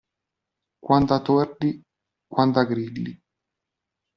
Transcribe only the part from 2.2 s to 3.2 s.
quando a grilli.